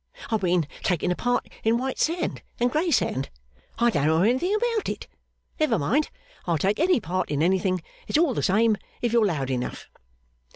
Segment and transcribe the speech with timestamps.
[0.31, 3.29] I've been taking a part in White sand and grey sand.
[3.77, 5.05] I don't know anything about it.
[5.59, 6.09] Never mind.
[6.47, 7.83] I'll take any part in anything.
[8.07, 9.91] It's all the same, if you're loud enough.